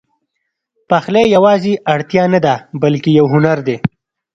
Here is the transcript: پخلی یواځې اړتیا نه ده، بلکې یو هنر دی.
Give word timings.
پخلی 0.89 1.23
یواځې 1.35 1.73
اړتیا 1.93 2.23
نه 2.33 2.39
ده، 2.45 2.55
بلکې 2.81 3.09
یو 3.19 3.25
هنر 3.33 3.57
دی. 3.67 3.77